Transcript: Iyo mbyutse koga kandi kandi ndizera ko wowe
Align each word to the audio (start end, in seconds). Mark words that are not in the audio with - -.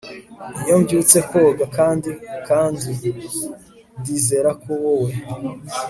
Iyo 0.63 0.75
mbyutse 0.81 1.17
koga 1.29 1.65
kandi 1.77 2.09
kandi 2.47 2.89
ndizera 3.99 4.51
ko 4.63 4.71
wowe 4.83 5.11